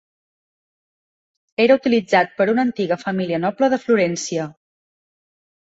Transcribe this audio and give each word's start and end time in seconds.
Era 1.65 1.77
utilitzat 1.81 2.35
per 2.41 2.49
una 2.55 2.67
antiga 2.69 2.99
família 3.05 3.43
noble 3.47 3.73
de 3.77 3.81
Florència. 3.87 4.53